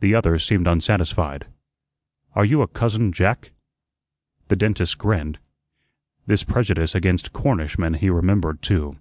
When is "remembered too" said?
8.10-8.98